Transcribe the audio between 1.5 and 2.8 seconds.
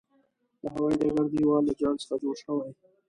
له جال څخه جوړ شوی.